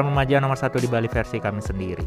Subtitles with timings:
[0.00, 2.00] program remaja nomor satu di Bali versi kami sendiri.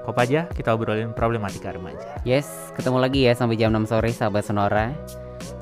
[0.00, 2.24] Kopaja, kita obrolin problematika remaja.
[2.24, 4.96] Yes, ketemu lagi ya sampai jam 6 sore sahabat Sonora.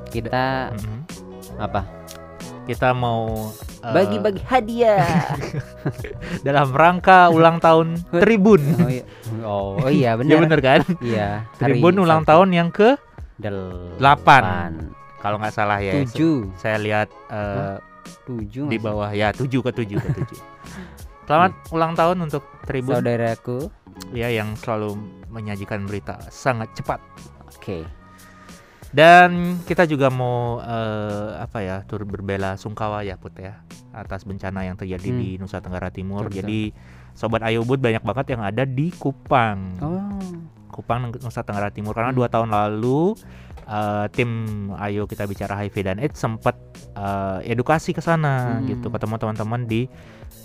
[0.07, 0.99] Kita Mhm.
[1.59, 1.83] apa?
[2.63, 3.51] Kita mau
[3.83, 5.03] eh, Bagi-bagi hadiah.
[6.47, 8.63] dalam rangka ulang tahun Tribun.
[8.79, 9.03] oh iya,
[9.43, 10.39] oh, oh iya Ya benar.
[10.41, 10.81] bener kan?
[10.99, 11.43] Iya.
[11.57, 12.31] Tribun ulang Sabtu.
[12.31, 12.95] tahun yang ke
[13.35, 14.87] Delapan.
[15.19, 15.99] kalau nggak salah ya.
[15.99, 16.55] Tujuh.
[16.55, 17.75] Saya lihat eh,
[18.23, 18.71] Tujuh.
[18.71, 20.39] di bawah ya tujuh ke tujuh ke tujuh.
[21.29, 22.41] Selamat ulang tahun untuk?
[22.65, 23.69] Tribun Saudaraku.
[24.17, 24.97] ya yang selalu
[25.29, 26.97] menyajikan berita sangat cepat.
[27.53, 27.85] Oke.
[28.89, 33.61] Dan kita juga mau eh, apa ya turut berbela sungkawa ya Put ya
[33.93, 35.19] atas bencana yang terjadi Hmm.
[35.21, 36.25] di Nusa Tenggara Timur.
[36.25, 36.41] Betul.
[36.41, 36.61] Jadi
[37.13, 39.59] sobat Ayubud banyak banget yang ada di Kupang.
[39.85, 40.17] Oh.
[40.73, 42.17] Kupang Nusa Tenggara Timur karena Hmm.
[42.17, 43.13] dua tahun lalu
[43.69, 44.29] eh, tim
[44.75, 46.57] Ayo kita bicara HIV dan AIDS sempat
[46.91, 48.65] eh, edukasi ke sana Hmm.
[48.65, 48.89] gitu.
[48.89, 49.85] Ketemu teman-teman di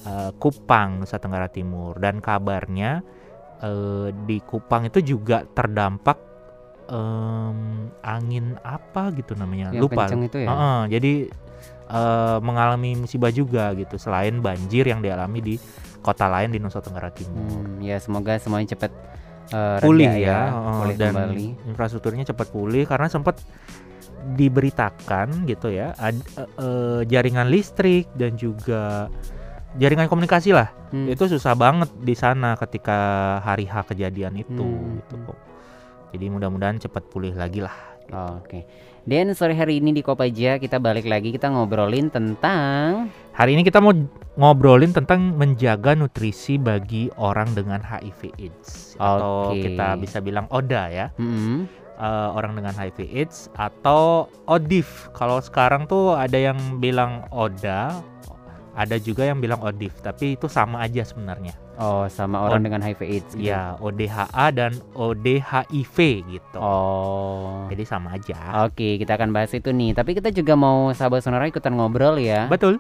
[0.04, 1.96] eh, Kupang Nusa Tenggara Timur.
[1.96, 3.00] Dan kabarnya
[3.58, 6.20] eh, di Kupang itu juga terdampak
[6.84, 9.72] em, angin apa gitu namanya.
[9.72, 10.04] Yang lupa.
[10.10, 10.48] itu ya?
[10.52, 11.12] Heeh, jadi
[11.88, 15.54] eh, mengalami musibah juga gitu selain banjir yang dialami di
[16.04, 17.64] kota lain di Nusa Tenggara Timur.
[17.64, 18.92] Hmm, ya semoga semuanya cepat
[19.46, 21.46] eh, pulih reda ya, heeh, pulih dan kembali.
[21.66, 23.40] infrastrukturnya cepat pulih karena sempat
[24.34, 29.12] diberitakan gitu ya ad- eh, eh, jaringan listrik dan juga
[29.74, 31.10] jaringan komunikasi lah Hmm.
[31.10, 32.96] itu susah banget di sana ketika
[33.40, 35.26] hari H kejadian itu Hmm, gitu hmm.
[35.26, 35.38] kok.
[36.14, 37.74] Jadi mudah-mudahan cepat pulih lagi lah.
[38.08, 38.62] Oh, Oke.
[39.04, 43.84] Dan sore hari ini di Kopaja kita balik lagi kita ngobrolin tentang Hari ini kita
[43.84, 43.92] mau
[44.40, 49.68] ngobrolin tentang menjaga nutrisi bagi orang dengan HIV AIDS atau Oke.
[49.68, 51.06] kita bisa bilang ODA ya.
[51.20, 51.68] Mm-mm.
[52.00, 55.12] eh, orang dengan HIV AIDS atau ODIF.
[55.12, 57.92] Kalau sekarang tuh ada yang bilang ODA,
[58.72, 61.63] ada juga yang bilang ODIF, tapi itu sama aja sebenarnya.
[61.74, 63.50] Oh, sama orang Oh, dengan HIV AIDS gitu.
[63.50, 65.96] Ya, ODHA dan ODHIV
[66.30, 66.58] gitu.
[66.58, 67.66] Oh.
[67.66, 68.62] Jadi sama aja.
[68.66, 69.90] Oke, kita akan bahas itu nih.
[69.90, 72.46] Tapi kita juga mau sahabat sonora ikutan ngobrol ya.
[72.46, 72.78] Betul.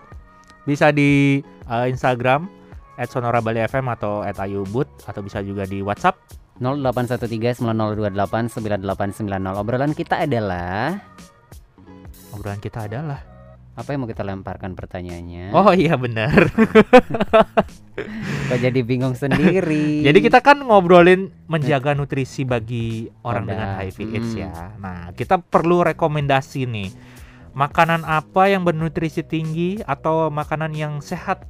[0.62, 2.46] Bisa di eh, Instagram
[2.94, 6.14] @sonorabali_fm atau @ayubut atau bisa juga di WhatsApp
[6.62, 9.58] 081390289890.
[9.58, 11.02] Obrolan kita adalah
[12.30, 13.33] obrolan kita adalah
[13.74, 15.50] apa yang mau kita lemparkan pertanyaannya?
[15.50, 16.30] Oh iya benar.
[18.44, 20.02] Kok jadi bingung sendiri.
[20.02, 23.50] Jadi kita kan ngobrolin menjaga nutrisi bagi orang Ada.
[23.50, 24.38] dengan HIV AIDS Mm.
[24.38, 24.50] ya.
[24.76, 26.88] Nah, kita perlu rekomendasi nih.
[27.50, 31.42] Makanan apa yang bernutrisi tinggi atau makanan yang sehat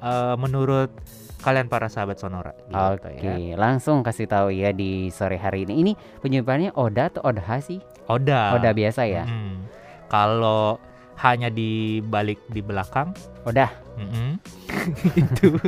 [0.00, 0.88] eh, menurut
[1.40, 3.56] kalian para sahabat Sonora gitu Oke, ya.
[3.56, 5.80] langsung kasih tahu ya di sore hari ini.
[5.80, 7.80] Ini penyebutannya Oda atau Odha sih?
[8.04, 8.56] Oda.
[8.56, 9.24] Oda biasa ya.
[9.24, 9.56] Mm.
[10.08, 10.80] Kalau
[11.20, 13.12] hanya di balik di belakang,
[13.44, 13.68] Oda,
[14.00, 14.40] mm-mm,
[15.22, 15.60] itu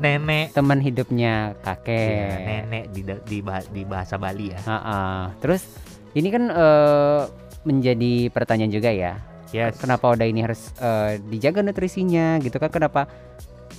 [0.00, 2.08] nenek teman hidupnya kakek.
[2.08, 4.60] ya, nenek di, di bah- di bahasa Bali ya.
[4.64, 5.00] Ha-ha.
[5.40, 5.62] Terus
[6.16, 7.22] ini kan eh,
[7.68, 9.20] menjadi pertanyaan juga ya.
[9.50, 9.76] Yes.
[9.82, 12.70] Kenapa Oda ini harus eh, dijaga nutrisinya gitu kan?
[12.72, 13.10] Kenapa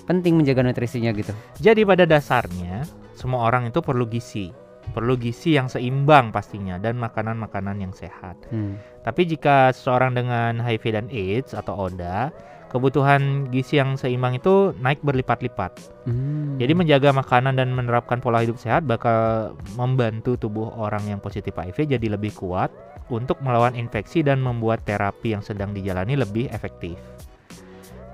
[0.06, 1.32] penting menjaga nutrisinya gitu?
[1.58, 2.86] Jadi pada dasarnya
[3.16, 4.50] semua orang itu perlu gizi,
[4.91, 8.38] perlu gizi yang seimbang pastinya dan makanan-makanan yang sehat.
[8.52, 8.78] Hmm.
[9.02, 12.29] Tapi jika seseorang dengan HIV dan AIDS atau ODA,
[12.72, 15.75] kebutuhan gizi yang seimbang itu naik berlipat-lipat.
[16.07, 16.56] Hmm.
[16.56, 22.00] Jadi menjaga makanan dan menerapkan pola hidup sehat bakal membantu tubuh orang yang positif HIV
[22.00, 22.72] jadi lebih kuat
[23.12, 26.96] untuk melawan infeksi dan membuat terapi yang sedang dijalani lebih efektif.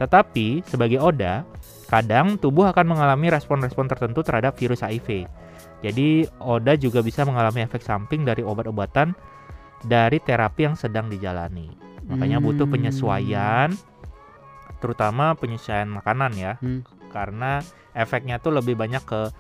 [0.02, 1.46] Tetapi sebagai ODA,
[1.90, 5.30] kadang tubuh akan mengalami respon-respon tertentu terhadap virus HIV.
[5.82, 9.14] Jadi ODA juga bisa mengalami efek samping dari obat-obatan
[9.86, 11.70] dari terapi yang sedang dijalani.
[12.08, 12.74] Makanya butuh Hmm.
[12.74, 13.70] penyesuaian
[14.78, 16.86] terutama penyesuaian makanan ya Hmm.
[17.10, 17.66] karena
[17.98, 19.34] efeknya tuh lebih banyak ke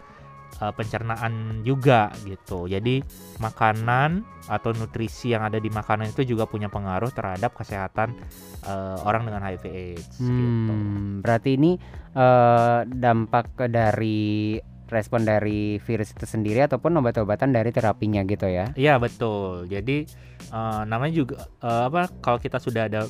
[0.58, 3.06] uh, pencernaan juga gitu jadi
[3.38, 8.18] makanan atau nutrisi yang ada di makanan itu juga punya pengaruh terhadap kesehatan
[8.66, 11.78] uh, orang dengan HIV AIDS gitu Hmm, berarti ini
[12.18, 14.58] eh, dampak dari
[14.88, 18.72] respon dari virus itu sendiri ataupun obat-obatan dari terapinya gitu ya?
[18.74, 20.08] Iya betul jadi
[20.52, 23.06] uh, namanya juga uh, apa kalau kita sudah ada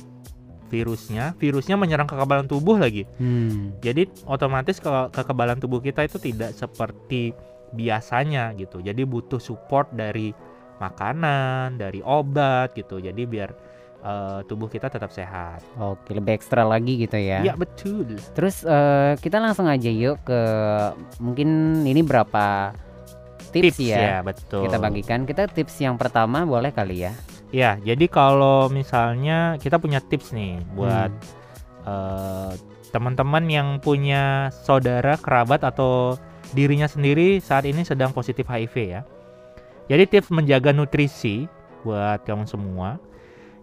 [0.68, 3.72] virusnya virusnya menyerang kekebalan tubuh lagi Hmm.
[3.80, 7.32] Jadi otomatis ke kekebalan tubuh kita itu tidak seperti
[7.72, 8.80] biasanya gitu.
[8.80, 10.32] Jadi butuh support dari
[10.78, 13.02] makanan, dari obat gitu.
[13.02, 13.50] Jadi biar
[14.08, 15.60] eh, tubuh kita tetap sehat.
[15.76, 17.44] Oke, lebih ekstra lagi gitu ya.
[17.44, 18.16] Iya betul.
[18.32, 20.40] Terus eh, kita langsung aja yuk ke
[21.20, 22.72] mungkin ini berapa
[23.52, 24.64] tips, ya, betul.
[24.64, 25.28] kita bagikan.
[25.28, 27.12] Kita tips yang pertama boleh kali ya.
[27.48, 31.36] Ya, jadi kalau misalnya kita punya tips nih buat Hmm.
[31.88, 32.52] eh,
[32.92, 36.16] teman-teman yang punya saudara, kerabat atau
[36.52, 39.00] dirinya sendiri saat ini sedang positif HIV ya.
[39.88, 41.48] Jadi tips menjaga nutrisi
[41.84, 43.00] buat kamu semua.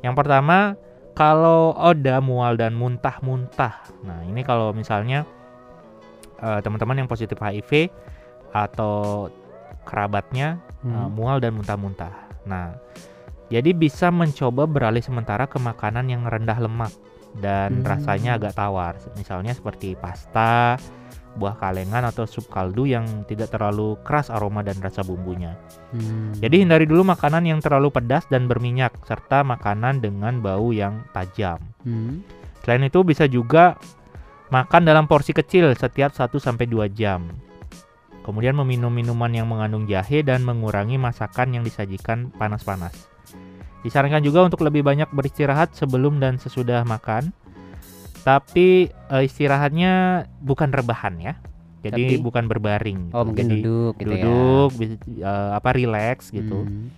[0.05, 0.77] Yang pertama,
[1.17, 3.89] kalau oda, mual dan muntah-muntah.
[4.05, 5.25] Nah, ini kalau misalnya
[6.35, 7.89] eh, teman-teman yang positif HIV
[8.53, 9.27] atau
[9.81, 11.09] kerabatnya eh, Hmm.
[11.09, 12.13] mual dan muntah-muntah.
[12.45, 12.77] Nah,
[13.49, 16.93] jadi bisa mencoba beralih sementara ke makanan yang rendah lemak
[17.39, 17.87] dan Hmm.
[17.87, 18.93] rasanya agak tawar.
[19.17, 20.77] Misalnya seperti pasta,
[21.35, 25.59] buah kalengan atau sup kaldu yang tidak terlalu keras aroma dan rasa bumbunya.
[25.91, 26.31] Hmm.
[26.39, 31.59] Jadi hindari dulu makanan yang terlalu pedas dan berminyak serta makanan dengan bau yang tajam.
[31.83, 32.23] Hmm.
[32.63, 33.77] Selain itu bisa juga
[34.49, 37.29] makan dalam porsi kecil setiap 1 sampai 2 jam.
[38.25, 43.05] Kemudian meminum minuman yang mengandung jahe dan mengurangi masakan yang disajikan panas-panas.
[43.85, 47.29] Disarankan juga untuk lebih banyak beristirahat sebelum dan sesudah makan.
[48.25, 51.37] Tapi eh, istirahatnya bukan rebahan ya.
[51.85, 52.25] Jadi Tapi?
[52.25, 53.13] bukan berbaring.
[53.13, 53.27] Oh gitu.
[53.29, 56.41] mungkin Jadi duduk gitu duduk, bis- eh, apa rileks ya.
[56.41, 56.65] gitu.
[56.65, 56.89] Hmm.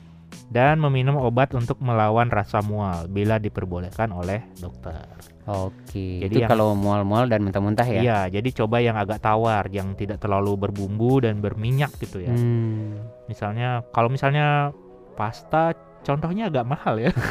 [0.48, 5.04] Dan meminum obat untuk melawan rasa mual bila diperbolehkan oleh dokter.
[5.44, 6.24] Oke.
[6.24, 8.00] Jadi itu yang- kalau mual-mual dan muntah-muntah ya.
[8.00, 12.32] Iya, jadi coba yang agak tawar, yang tidak terlalu berbumbu dan berminyak gitu ya.
[12.32, 12.96] Hmm.
[13.28, 14.72] Misalnya, kalau misalnya
[15.20, 17.12] pasta, contohnya agak mahal ya.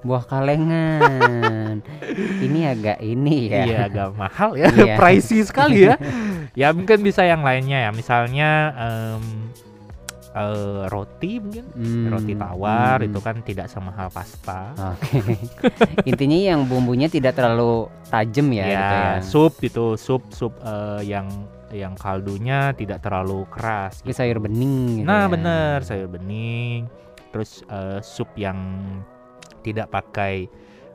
[0.00, 1.84] Buah kalengan.
[2.40, 3.62] ini agak ini ya.
[3.68, 4.96] Iya, agak mahal ya, Iya.
[4.96, 6.00] pricey sekali ya.
[6.60, 8.48] ya mungkin bisa yang lainnya ya, misalnya
[8.80, 9.22] em,
[10.32, 13.08] eh, roti mungkin, Hmm, roti tawar hmm.
[13.12, 14.72] itu kan tidak semahal pasta.
[14.96, 15.36] Oke.
[16.10, 19.12] Intinya yang bumbunya tidak terlalu tajam ya, ya, gitu ya.
[19.20, 21.28] sup itu, sup sup eh, yang
[21.70, 24.02] yang kaldunya tidak terlalu keras.
[24.02, 25.30] Tapi sayur bening gitu Nah, ya.
[25.30, 26.88] bener sayur bening,
[27.30, 28.58] terus eh, sup yang
[29.60, 30.48] tidak pakai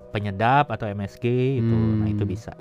[0.10, 1.26] penyedap atau MSG
[1.60, 2.32] itu, nah itu Hmm.
[2.32, 2.54] bisa.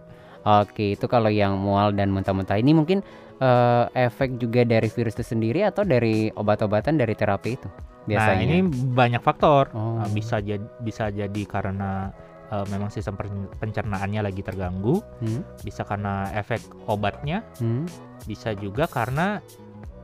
[0.44, 3.00] Oke, itu kalau yang mual dan muntah-muntah ini mungkin
[3.34, 7.68] eh, efek juga dari virus itu sendiri atau dari obat-obatan dari terapi itu
[8.04, 8.36] biasanya.
[8.36, 8.58] Nah, ini
[8.92, 9.72] banyak faktor.
[9.72, 9.98] Oh.
[9.98, 12.12] Eh, bisa jadi bisa jadi karena
[12.46, 15.40] eh, memang sistem pen- pencernaannya lagi terganggu, Hmm?
[15.62, 17.88] bisa karena efek obatnya, Hmm?
[18.22, 19.40] bisa juga karena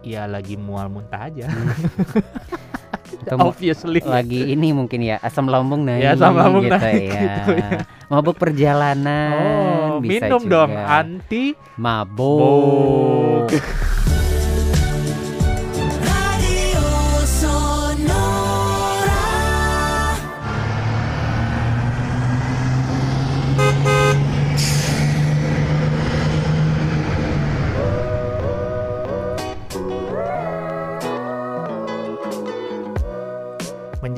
[0.00, 1.46] ya lagi mual muntah aja.
[1.46, 1.60] Atau
[3.32, 4.00] mu- Obviously.
[4.00, 7.20] lagi ini mungkin ya asam lambung naik Ya, asam lambung gitu naik, ya.
[7.20, 7.70] gitu ya.
[8.06, 10.50] Mabuk perjalanan Oh, bisa minum juga.
[10.56, 11.44] dong anti
[11.76, 13.50] mabuk.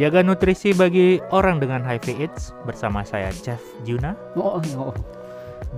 [0.03, 4.91] Menjaga nutrisi bagi orang dengan HIV AIDS bersama saya Chef Juna Oh, oh.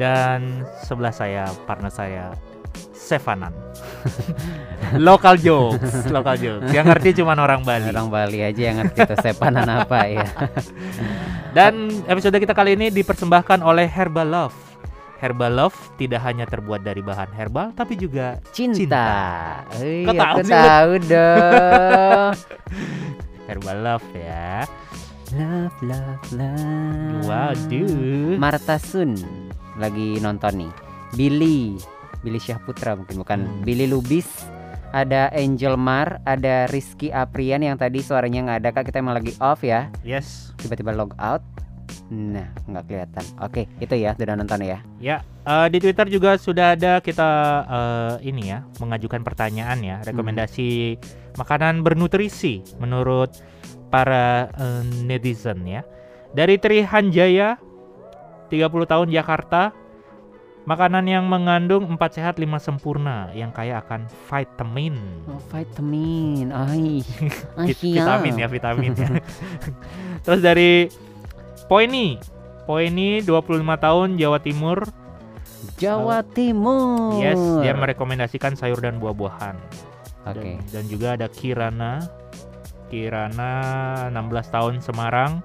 [0.00, 2.32] dan sebelah saya partner saya
[2.97, 3.53] Sevanan.
[4.97, 6.73] local jokes, local jokes.
[6.73, 7.93] Yang ngerti cuma orang Bali.
[7.93, 10.25] Orang Bali aja yang ngerti itu sepanan apa ya.
[11.61, 14.56] Dan episode kita kali ini dipersembahkan oleh Herbal Love.
[15.20, 19.60] Herbal Love tidak hanya terbuat dari bahan herbal tapi juga Cinta.
[19.77, 22.32] Iya, Kok tahu aku sih tahu dong.
[23.46, 24.65] Herbal Love ya.
[25.34, 27.24] love, love, love.
[27.27, 28.36] Waduh.
[28.36, 29.17] Marta Sun
[29.74, 30.72] lagi nonton nih.
[31.15, 31.74] Billy,
[32.22, 33.60] Billy Syahputra mungkin bukan Hmm.
[33.63, 34.29] Billy Lubis.
[34.94, 39.34] Ada Angel Mar, ada Rizky Aprian yang tadi suaranya nggak ada kak kita emang lagi
[39.43, 39.91] off ya.
[40.06, 40.55] Yes.
[40.55, 41.43] Tiba-tiba log out.
[42.06, 43.24] Nah nggak kelihatan.
[43.43, 44.79] Oke itu ya sudah nonton ya.
[45.03, 47.27] Ya, eh, di Twitter juga sudah ada kita
[47.67, 50.94] eh, ini ya, mengajukan pertanyaan ya, rekomendasi
[51.34, 53.31] makanan bernutrisi menurut
[53.91, 55.82] para eh, netizen ya.
[56.34, 57.58] Dari Tri Hanjaya
[58.50, 59.70] 30 tahun Jakarta,
[60.67, 64.96] makanan yang mengandung 4 sehat 5 sempurna yang kaya akan vitamin.
[65.31, 67.05] Oh, vitamin, ay
[67.70, 69.08] Vit- vitamin ya, vitamin ya.
[70.26, 70.88] Terus dari
[71.70, 72.19] Poini,
[72.67, 74.84] Poini 25 tahun Jawa Timur,
[75.81, 77.17] Jawa Timur.
[77.20, 79.56] Yes, dia merekomendasikan sayur dan buah-buahan.
[80.24, 80.56] Oke.
[80.56, 82.00] Dan, dan juga ada Kirana.
[82.88, 83.52] Kirana
[84.12, 85.44] 16 tahun Semarang.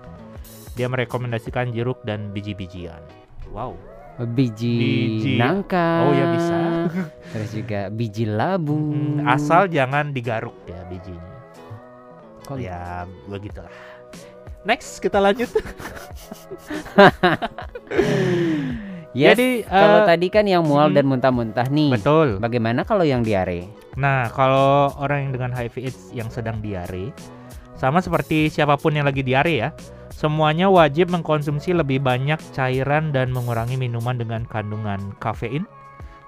[0.80, 3.04] Dia merekomendasikan jeruk dan biji-bijian.
[3.52, 3.76] Wow.
[4.20, 5.34] Biji, Biji.
[5.40, 6.04] nangka.
[6.04, 6.58] Oh, ya bisa.
[7.32, 8.92] Terus juga biji labu.
[8.92, 11.36] Hmm, asal jangan digaruk ya bijinya.
[12.44, 13.72] Kok Ya, begitulah.
[14.68, 15.48] Next, kita lanjut.
[19.10, 20.96] Yes, Jadi, kalau eh, tadi kan yang mual hmm.
[21.02, 21.98] dan muntah-muntah nih.
[21.98, 22.38] Betul.
[22.38, 23.66] Bagaimana kalau yang diare?
[24.00, 27.12] Nah, kalau orang yang dengan HIV AIDS yang sedang diare,
[27.80, 29.72] Sama seperti siapa pun yang lagi diare ya.
[30.12, 35.64] Semuanya wajib mengkonsumsi lebih banyak cairan dan mengurangi minuman dengan kandungan kafein,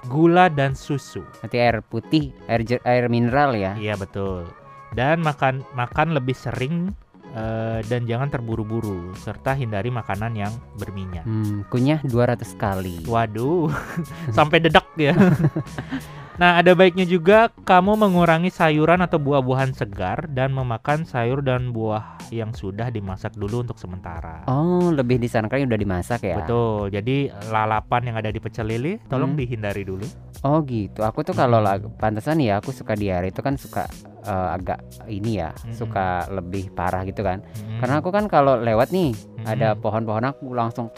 [0.07, 1.19] gula dan susu.
[1.43, 3.75] Nanti air putih, air air mineral ya.
[3.75, 4.47] Iya betul.
[4.95, 6.95] Dan makan makan lebih sering
[7.35, 11.27] eh, dan jangan terburu-buru serta hindari makanan yang berminyak.
[11.27, 13.03] Hmm, kunyah 200 kali.
[13.03, 13.67] Waduh,
[14.39, 15.11] sampai dedak ya.
[16.41, 22.17] nah, ada baiknya juga kamu mengurangi sayuran atau buah-buahan segar dan memakan sayur dan buah
[22.27, 24.41] yang sudah dimasak dulu untuk sementara.
[24.47, 26.41] Oh, lebih disarankan udah dimasak ya.
[26.41, 26.89] Betul.
[26.89, 27.17] Jadi
[27.47, 29.39] lalapan yang ada di pecel lele tolong Hmm.
[29.39, 30.07] dihindari dulu.
[30.41, 31.05] Oh gitu.
[31.05, 33.85] Aku tuh kalau lag- pantesan ya aku suka diare itu kan suka
[34.21, 35.73] eh, agak ini ya, Mm-mm.
[35.73, 37.41] suka lebih parah gitu kan.
[37.43, 37.77] Mm-mm.
[37.77, 39.81] Karena aku kan kalau lewat nih ada Mm-mm.
[39.81, 40.89] pohon-pohon aku langsung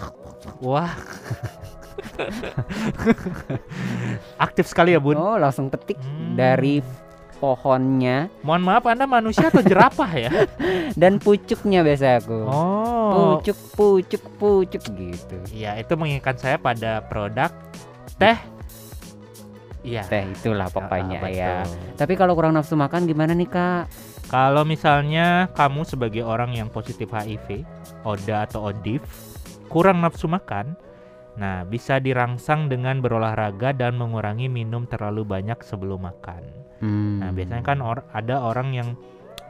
[0.60, 0.92] Wah.
[4.40, 5.16] Aktif sekali ya, Bun.
[5.16, 6.36] oh langsung petik Hmm.
[6.36, 6.80] dari
[7.38, 10.30] pohonnya Mohon maaf, Anda manusia atau jerapah ya?
[11.00, 12.38] dan pucuknya biasa aku.
[12.48, 13.38] Oh.
[13.38, 15.36] Pucuk, pucuk, pucuk gitu.
[15.52, 17.52] Iya, itu mengingatkan saya pada produk
[18.16, 18.38] teh.
[19.84, 20.02] Iya.
[20.08, 21.54] Teh itulah pokoknya Ah, ya.
[21.94, 23.92] Tapi kalau kurang nafsu makan gimana nih kak?
[24.32, 27.62] Kalau misalnya kamu sebagai orang yang positif HIV,
[28.02, 29.04] ODA atau ODIF,
[29.68, 30.74] kurang nafsu makan,
[31.34, 36.46] nah bisa dirangsang dengan berolahraga dan mengurangi minum terlalu banyak sebelum makan.
[36.78, 38.90] Hmm, Nah, biasanya kan or- ada orang yang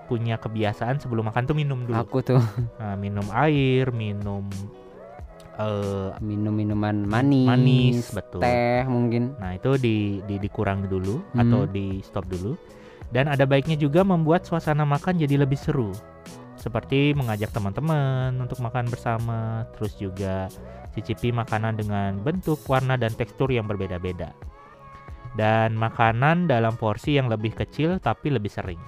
[0.06, 1.98] punya kebiasaan sebelum makan tuh minum dulu.
[1.98, 2.40] aku tuh
[2.78, 4.48] Nah, minum air, minum
[5.54, 8.42] eh minum minuman manis, Manis, betul.
[8.42, 9.38] teh mungkin.
[9.38, 11.46] Nah itu di, di dikurangi dulu Hmm.
[11.46, 12.58] atau di stop dulu.
[13.13, 15.94] Dan ada baiknya juga membuat suasana makan jadi lebih seru.
[16.63, 20.48] Seperti mengajak teman-teman untuk makan bersama, terus juga
[20.96, 24.32] cicipi makanan dengan bentuk, warna dan tekstur yang berbeda-beda.
[25.36, 28.79] Dan makanan dalam porsi yang lebih kecil tapi lebih sering.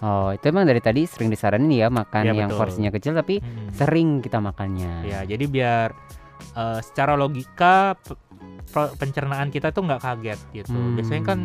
[0.00, 2.58] Oh itu emang dari tadi sering disaranin ya makan Iya, yang betul.
[2.64, 3.70] porsinya kecil tapi Mm.
[3.70, 5.04] sering kita makannya.
[5.04, 5.88] Ya, jadi biar
[6.58, 7.94] eh, secara logika
[8.98, 10.74] pencernaan kita tuh nggak kaget gitu.
[10.74, 10.96] Hmm.
[10.98, 11.38] Biasanya kan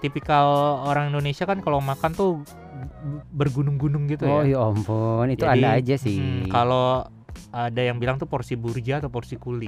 [0.00, 0.46] tipikal
[0.84, 2.30] orang Indonesia kan kalau makan tuh
[3.30, 4.56] bergunung-gunung gitu Oh ya.
[4.56, 6.18] ya ampun, itu Jadi, ada aja sih.
[6.18, 7.04] hmm, kalau
[7.50, 9.66] ada yang bilang tuh porsi burja atau porsi kuli.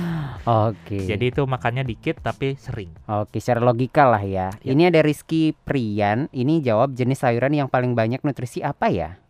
[0.68, 1.04] Oke.
[1.04, 2.92] Jadi itu makannya dikit tapi sering.
[3.04, 4.48] Oke, secara logika lah ya.
[4.60, 4.72] Ya.
[4.72, 6.28] Ini ada Rizky Prian.
[6.30, 9.20] Ini jawab jenis sayuran yang paling banyak nutrisi apa ya?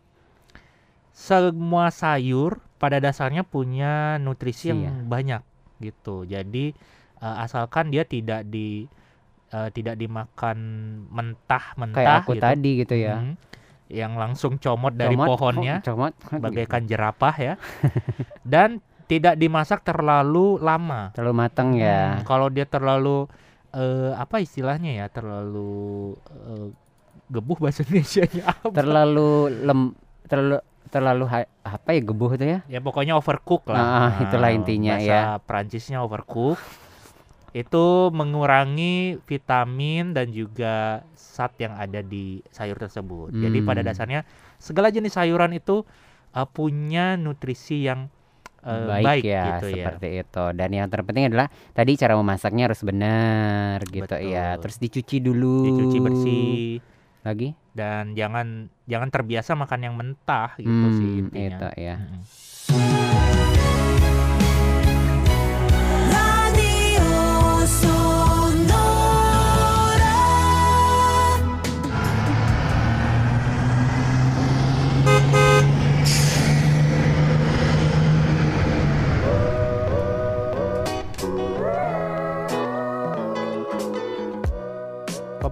[1.11, 4.91] Semua sayur pada dasarnya punya nutrisi yang Iya.
[5.05, 5.41] banyak
[5.79, 6.27] gitu.
[6.27, 6.75] Jadi
[7.15, 8.91] eh, asalkan dia tidak di
[9.51, 10.57] eh, tidak dimakan
[11.09, 12.43] mentah-mentah Kayak aku gitu.
[12.43, 13.17] tadi gitu ya.
[13.21, 13.35] Mhm.
[13.85, 16.13] yang langsung comot dari Comot, pohonnya oh, comot.
[16.43, 17.53] bagaikan jerapah ya.
[18.41, 21.13] Dan tidak dimasak terlalu lama.
[21.13, 22.17] Terlalu matang ya.
[22.17, 23.29] Hmm, kalau dia terlalu
[23.77, 25.05] eh, apa istilahnya ya?
[25.13, 26.67] Terlalu eh,
[27.29, 28.73] gebuh bahasa Indonesia-nya apa?
[28.73, 29.81] Terlalu lem
[30.25, 30.57] terlalu
[30.89, 32.59] terlalu ha- apa ya gebuh itu ya?
[32.65, 34.09] ya pokoknya overcook lah.
[34.09, 35.21] Ah, itulah intinya bahasa ya.
[35.45, 36.57] Perancisnya overcook.
[37.55, 43.31] Itu mengurangi vitamin dan juga zat yang ada di sayur tersebut.
[43.31, 43.87] Jadi pada Hmm.
[43.87, 44.21] dasarnya
[44.59, 45.87] segala jenis sayuran itu
[46.35, 48.11] uh, punya nutrisi yang
[48.67, 49.87] uh, baik, baik, ya gitu ya.
[49.87, 55.23] seperti itu dan yang terpenting adalah tadi cara memasaknya harus benar gitu ya terus dicuci
[55.23, 56.51] dulu Dicuci bersih
[57.23, 61.57] lagi dan jangan jangan terbiasa makan yang mentah gitu sih Hmm, intinya.
[61.59, 62.94] itu ya Mm-mm.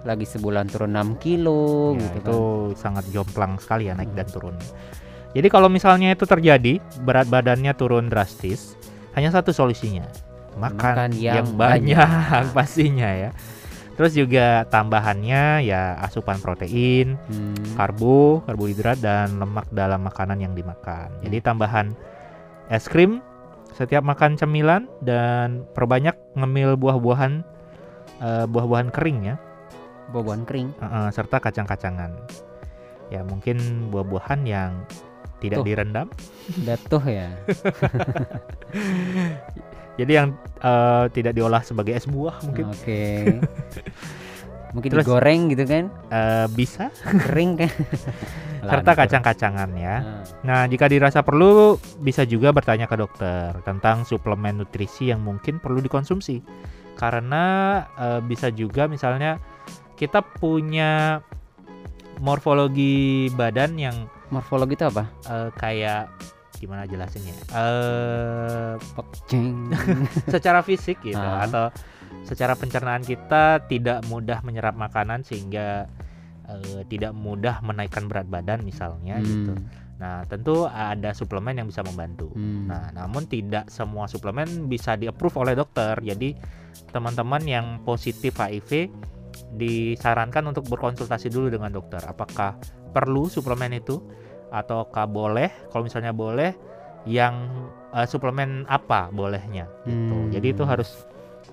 [0.00, 2.38] lagi sebulan turun 6 kilo Ya, gitu itu
[2.70, 4.54] kan sangat jomplang sekali ya naik dan turun.
[5.32, 8.78] Jadi kalau misalnya itu terjadi berat badannya turun drastis,
[9.12, 10.06] hanya satu solusinya
[10.54, 12.52] makan, Makan yang, yang banyak, banyak.
[12.56, 13.30] pastinya ya.
[13.92, 17.76] Terus juga tambahannya ya asupan protein, Hmm.
[17.76, 21.12] karbo, karbohidrat dan lemak dalam makanan yang dimakan.
[21.20, 21.46] Jadi Hmm.
[21.46, 21.86] tambahan
[22.66, 23.20] es krim
[23.72, 27.40] setiap makan cemilan dan perbanyak ngemil buah-buahan
[28.18, 29.36] eh, buah-buahan kering ya.
[30.08, 32.10] buah-buahan kering Uh-uh, serta kacang-kacangan.
[33.08, 34.84] Ya mungkin buah-buahan yang
[35.38, 35.66] tidak Tuh.
[35.66, 36.06] direndam.
[36.62, 37.26] datuh ya
[40.00, 40.28] Jadi yang
[40.60, 42.72] eh, tidak diolah sebagai es buah mungkin.
[42.72, 43.02] Oke.
[44.72, 45.84] Mungkin Terus- digoreng gitu kan?
[46.08, 46.88] Eh, bisa.
[47.04, 47.72] kering kan?
[48.72, 49.96] Serta kacang-kacangan ya.
[50.00, 55.60] Nah, Nah jika dirasa perlu bisa juga bertanya ke dokter tentang suplemen nutrisi yang mungkin
[55.60, 56.40] perlu dikonsumsi.
[56.96, 57.44] Karena
[58.00, 59.36] eh, bisa juga misalnya
[60.00, 61.20] kita punya
[62.22, 63.96] morfologi badan yang
[64.32, 65.04] morfologi itu apa?
[65.28, 66.08] Eh, kayak
[66.62, 67.34] gimana jelasinnya?
[67.50, 68.74] Eh
[70.34, 71.42] secara fisik gitu Ah.
[71.42, 71.74] atau
[72.22, 75.90] secara pencernaan kita tidak mudah menyerap makanan sehingga
[76.44, 79.52] eh, tidak mudah menaikkan berat badan misalnya gitu.
[79.52, 82.26] Hmm, Nah, tentu ada suplemen yang bisa membantu.
[82.34, 82.66] hmm.
[82.66, 85.94] Nah, namun tidak semua suplemen bisa di-approve oleh dokter.
[85.96, 86.34] Jadi,
[86.90, 88.90] teman-teman yang positif HIV
[89.52, 92.02] disarankan untuk berkonsultasi dulu dengan dokter.
[92.02, 92.58] Apakah
[92.90, 94.02] perlu suplemen itu
[94.52, 95.48] ataukah boleh?
[95.72, 96.52] Kalau misalnya boleh,
[97.08, 97.50] yang
[97.90, 100.16] eh, suplemen apa bolehnya gitu.
[100.16, 100.30] Hmm.
[100.30, 101.02] Jadi itu harus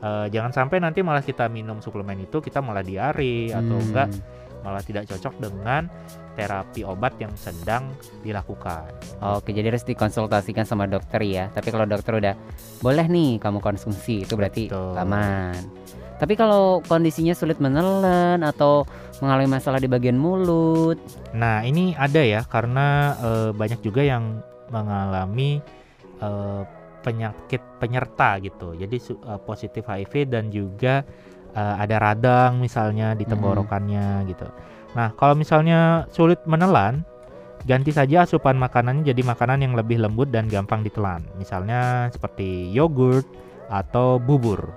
[0.03, 3.88] eh, jangan sampai nanti malah kita minum suplemen itu kita malah diare atau Hmm.
[3.89, 4.10] enggak
[4.60, 5.88] malah tidak cocok dengan
[6.36, 8.91] terapi obat yang sedang dilakukan.
[9.23, 11.47] Oke, jadi harus dikonsultasikan sama dokter ya.
[11.52, 12.36] Tapi kalau dokter udah
[12.84, 15.00] boleh nih kamu konsumsi, itu berarti Betul.
[15.00, 15.79] aman.
[16.19, 18.84] Tapi kalau kondisinya sulit menelan atau
[19.23, 25.63] mengalami masalah di bagian mulut, Nah, ini ada ya karena eh, banyak juga yang mengalami
[26.19, 26.62] eh,
[26.99, 28.75] penyakit penyerta gitu.
[28.75, 31.08] Jadi su- eh, positif HIV dan juga
[31.49, 33.32] eh, ada radang misalnya di Mhm.
[33.32, 34.45] tenggorokannya gitu.
[34.93, 37.01] Nah, kalau misalnya sulit menelan,
[37.65, 41.23] ganti saja asupan makanannya jadi makanan yang lebih lembut dan gampang ditelan.
[41.38, 43.25] Misalnya seperti yogurt
[43.69, 44.69] atau bubur.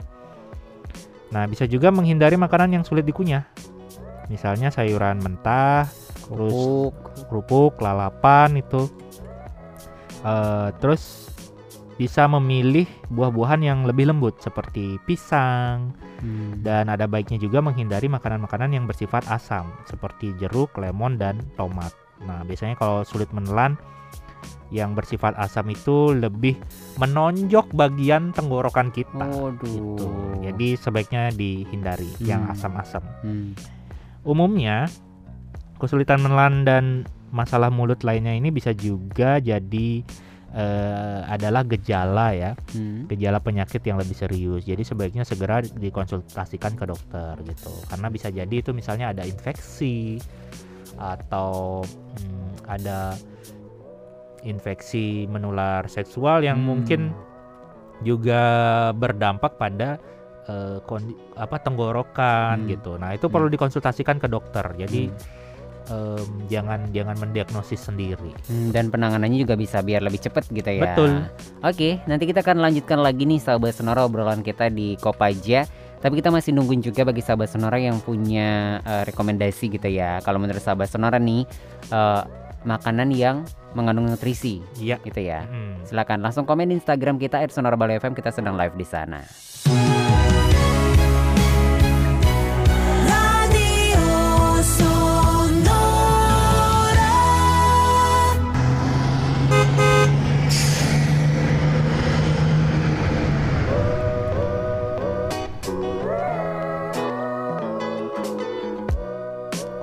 [1.32, 3.48] Nah, bisa juga menghindari makanan yang sulit dikunyah.
[4.28, 5.88] Misalnya sayuran mentah,
[6.28, 6.94] terus kerupuk,
[7.28, 8.88] kerupuk, lalapan itu.
[10.22, 11.32] Eh, terus
[11.96, 15.92] bisa memilih buah-buahan yang lebih lembut seperti pisang
[16.24, 21.92] hmm, dan ada baiknya juga menghindari makanan-makanan yang bersifat asam seperti jeruk, lemon dan tomat.
[22.22, 23.76] Nah, biasanya kalau sulit menelan
[24.72, 26.56] yang bersifat asam itu lebih
[26.96, 29.20] menonjok bagian tenggorokan kita.
[29.20, 29.60] Waduh.
[29.60, 30.08] Gitu.
[30.42, 32.52] Jadi sebaiknya dihindari yang Hmm.
[32.56, 33.04] asam-asam.
[33.22, 33.52] Hmm,
[34.22, 34.86] Umumnya,
[35.76, 36.84] kesulitan menelan dan
[37.34, 40.06] masalah mulut lainnya ini bisa juga jadi
[40.52, 43.08] eh, adalah gejala ya, hmm.
[43.08, 44.68] gejala penyakit yang lebih serius.
[44.68, 47.72] Jadi sebaiknya segera dikonsultasikan ke dokter gitu.
[47.88, 50.20] Karena bisa jadi itu misalnya ada infeksi
[51.00, 53.16] atau hmm, ada
[54.42, 56.66] infeksi menular seksual yang Hmm.
[56.68, 57.00] mungkin
[58.02, 58.42] juga
[58.92, 59.98] berdampak pada
[60.42, 62.68] eh, kondi- apa tenggorokan Hmm.
[62.68, 62.98] gitu.
[62.98, 64.74] Nah, itu perlu dikonsultasikan ke dokter.
[64.74, 65.40] Jadi Hmm.
[65.82, 68.34] em, jangan jangan mendiagnosis sendiri.
[68.46, 70.82] Hmm, dan penanganannya juga bisa biar lebih cepat gitu ya.
[70.82, 71.26] Betul.
[71.62, 75.62] Oke, nanti kita akan lanjutkan lagi nih sahabat Sonora obrolan kita di Kopaja.
[75.98, 80.18] Tapi kita masih nungguin juga bagi sahabat Sonora yang punya eh, rekomendasi gitu ya.
[80.20, 81.46] Kalau menurut sahabat Sonora nih
[81.86, 82.22] eh,
[82.62, 84.98] makanan yang mengandung nutrisi Iya.
[85.02, 85.44] gitu ya.
[85.44, 85.80] Hmm.
[85.84, 89.20] Silakan langsung komen di Instagram kita @sonorabali FM kita sedang live di sana.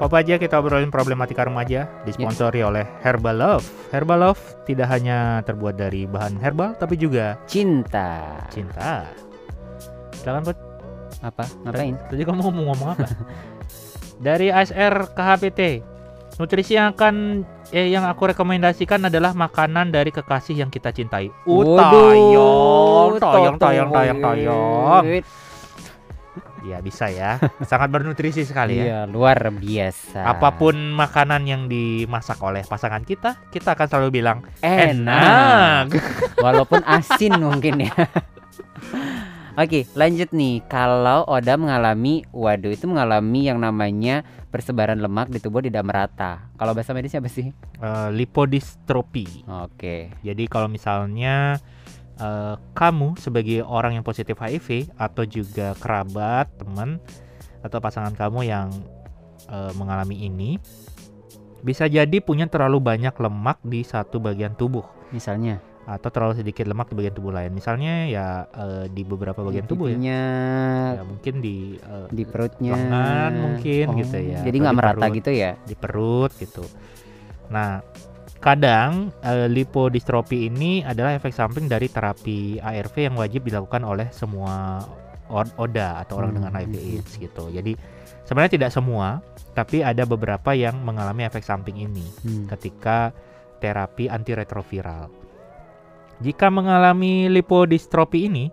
[0.10, 3.94] Apa aja kita obrolin problematika remaja disponsori oleh Herbal Love.
[3.94, 8.42] Herbal Love tidak hanya terbuat dari bahan herbal tapi juga Cinta.
[8.50, 9.06] cinta.
[10.18, 10.58] Silakan Put.
[11.22, 11.46] Apa?
[11.62, 11.94] Ngapain?
[12.10, 13.06] Tadi kamu ngomong ngomong apa?
[14.34, 15.86] dari ASR KHPT.
[16.42, 21.30] Nutrisi yang akan eh, yang aku rekomendasikan adalah makanan dari kekasih yang kita cintai.
[21.46, 25.06] Uh, tayong, tayong, tayong, tayong, tayong.
[26.68, 27.40] Ya bisa ya.
[27.64, 28.84] Sangat bernutrisi sekali ya.
[28.84, 30.26] Iya, luar biasa.
[30.26, 35.94] Apa pun makanan yang dimasak oleh pasangan kita, kita akan selalu bilang enak.
[36.46, 37.96] Walaupun asin mungkin ya.
[39.60, 40.64] Oke, lanjut nih.
[40.72, 46.48] Kalau Oda mengalami, waduh itu mengalami yang namanya persebaran lemak di tubuh tidak merata.
[46.56, 47.52] Kalau bahasa medisnya apa sih?
[47.52, 49.44] Eh, lipodistropi.
[49.68, 50.16] Oke.
[50.24, 51.60] Jadi kalau misalnya
[52.20, 57.00] eh, kamu sebagai orang yang positif HIV atau juga kerabat, teman
[57.64, 58.70] atau pasangan kamu yang
[59.50, 60.60] eh, mengalami ini
[61.60, 66.94] bisa jadi punya terlalu banyak lemak di satu bagian tubuh Misalnya atau terlalu sedikit lemak
[66.94, 67.50] di bagian tubuh lain.
[67.50, 69.98] Misalnya ya eh, di beberapa bagian tubuh ya.
[69.98, 75.02] Ya mungkin di eh, di perutnya, lengan mungkin gitu ya, Jadi atau nggak di merata
[75.02, 75.18] perut.
[75.18, 75.52] gitu ya?
[75.66, 76.64] di perut gitu.
[77.50, 77.82] Nah,
[78.40, 84.80] kadang eh, lipodistrofi ini adalah efek samping dari terapi ARV yang wajib dilakukan oleh semua
[85.30, 86.90] ODA atau orang Hmm, dengan HIV hmm.
[86.98, 87.44] AIDS gitu.
[87.54, 87.78] Jadi
[88.26, 89.22] sebenarnya tidak semua,
[89.54, 92.50] tapi ada beberapa yang mengalami efek samping ini Hmm.
[92.50, 93.14] ketika
[93.62, 95.12] terapi antiretroviral.
[96.20, 98.52] Jika mengalami lipodistrofi ini,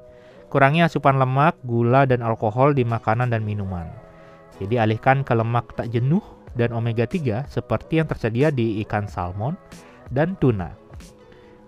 [0.53, 3.91] kurangi asupan lemak, gula, dan alkohol di makanan dan minuman.
[4.61, 6.23] Jadi alihkan ke lemak tak jenuh
[6.57, 9.55] dan omega 3 seperti yang tersedia di ikan salmon
[10.09, 10.73] dan tuna.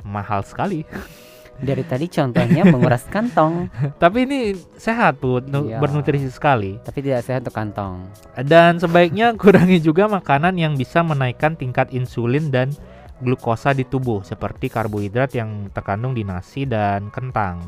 [0.03, 0.83] Mahal sekali.
[1.59, 3.67] Dari tadi contohnya menguras kantong,
[4.03, 5.43] Tapi ini sehat, Bu.
[5.43, 5.83] Iya.
[5.83, 6.79] Bernutrisi sekali.
[6.87, 8.07] tapi tidak sehat untuk kantong.
[8.47, 12.71] Dan sebaiknya kurangi juga makanan yang bisa menaikkan tingkat insulin dan
[13.19, 17.67] glukosa di tubuh seperti karbohidrat yang terkandung di nasi dan kentang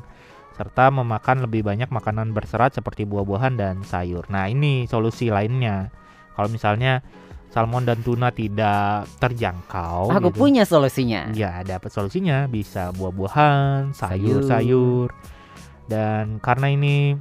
[0.55, 4.29] serta memakan lebih banyak makanan berserat seperti buah-buahan dan sayur.
[4.31, 5.91] Nah, ini solusi lainnya.
[6.41, 7.05] Kalau misalnya
[7.53, 10.39] salmon dan tuna tidak terjangkau Aku gitu.
[10.41, 11.29] punya solusinya.
[11.37, 15.13] Ya, dapat solusinya bisa buah-buahan, sayur-sayur.
[15.85, 17.19] Dan karena ini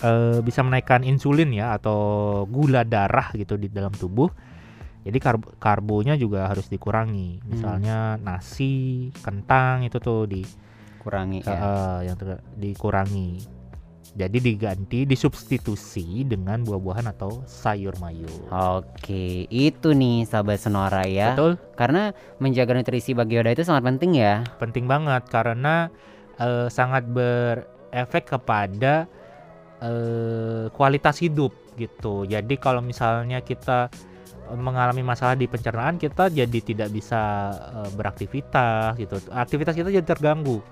[0.00, 1.98] eh, bisa menaikkan insulin ya atau
[2.48, 4.32] gula darah gitu di dalam tubuh.
[5.04, 7.44] Jadi karb karbonya juga harus dikurangi.
[7.44, 10.40] Misalnya nasi, kentang itu tuh di
[11.04, 12.00] Kurangi eh, ya.
[12.08, 12.16] yang
[12.56, 13.53] dikurangi.
[14.14, 18.30] Jadi diganti, disubstitusi dengan buah-buahan atau sayur mayur.
[18.54, 21.34] Oke, itu nih sahabat Sonora ya.
[21.34, 21.58] Betul?
[21.74, 24.46] Karena menjaga nutrisi bagi Oda itu sangat penting ya.
[24.62, 25.90] penting banget karena
[26.38, 29.10] eh, sangat berefek kepada
[29.82, 32.22] eh, kualitas hidup gitu.
[32.22, 33.90] Jadi kalau misalnya kita
[34.46, 37.50] eh, mengalami masalah di pencernaan, kita jadi tidak bisa
[37.82, 39.18] eh, beraktivitas gitu.
[39.34, 40.62] Aktivitas kita jadi terganggu.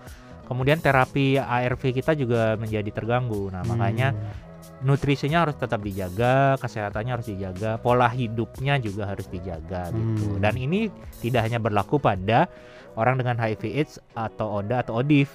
[0.53, 3.49] Kemudian terapi ARV kita juga menjadi terganggu.
[3.49, 4.85] Nah, makanya Hmm.
[4.85, 10.37] nutrisinya harus tetap dijaga, kesehatannya harus dijaga, pola hidupnya juga harus dijaga gitu.
[10.37, 10.43] Hmm.
[10.43, 12.47] Dan ini tidak hanya berlaku pada
[12.93, 15.31] orang dengan HIV AIDS atau ODA atau ODIF,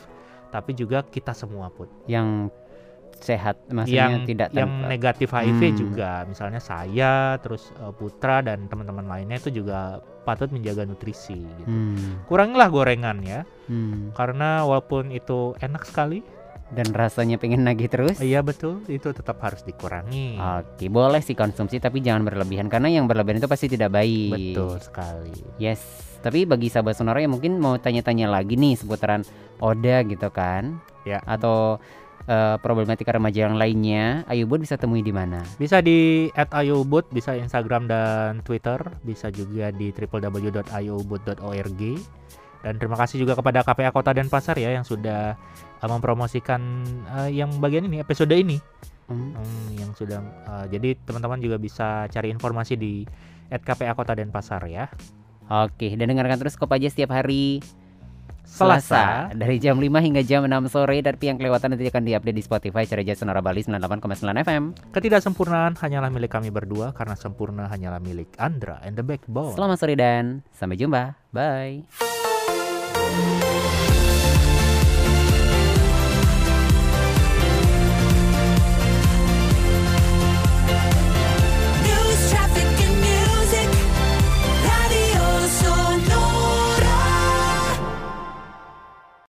[0.47, 1.89] tapi juga kita semua pun.
[2.05, 2.47] yang
[3.17, 5.77] sehat maksudnya yang tidak yang negatif HIV Hmm.
[5.79, 11.65] juga, misalnya saya, terus eh, Putra dan teman-teman lainnya itu juga patut menjaga nutrisi gitu.
[11.65, 14.17] Hmm, Kurangilah gorengan ya, hmm.
[14.17, 16.23] karena walaupun itu enak sekali,
[16.67, 18.19] dan rasanya pengen nagih terus.
[18.19, 20.35] iya betul, itu tetap harus dikurangi.
[20.35, 24.35] Oke, boleh sih konsumsi tapi jangan berlebihan karena yang berlebihan itu pasti tidak baik.
[24.35, 25.31] Betul sekali.
[25.55, 25.79] Yes,
[26.19, 29.23] tapi bagi sahabat sonora yang mungkin mau tanya-tanya lagi nih seputaran
[29.63, 30.83] Oda gitu kan?
[31.07, 31.23] Ya.
[31.23, 31.79] Atau
[32.27, 35.39] eh, problematika remaja yang lainnya, Ayu Bud bisa temui di mana?
[35.55, 38.77] Bisa di @ayobut, bisa Instagram dan Twitter,
[39.07, 41.81] bisa juga di www.ayobut.org.
[42.67, 45.39] Dan terima kasih juga kepada KPA Kota Denpasar ya yang sudah
[45.79, 48.59] uh, mempromosikan uh, yang bagian ini episode ini.
[49.07, 53.07] Hmm, Hmm, yang sudah uh, jadi teman-teman juga bisa cari informasi di
[53.47, 54.91] @kpa Kota Denpasar ya.
[55.47, 57.63] Oke, dan dengarkan terus Kopaja setiap hari
[58.47, 59.31] Selasa.
[59.35, 62.83] dari jam 5 hingga jam 6 sore tapi yang kelewatan nanti akan diupdate di Spotify
[62.87, 64.63] Cereja Sonora Bali 98,9 FM.
[64.95, 69.53] Ketidaksempurnaan hanyalah milik kami berdua karena sempurna hanyalah milik Andra and the Backbone.
[69.53, 71.15] Selamat sore dan sampai jumpa.
[73.17, 73.66] Bye.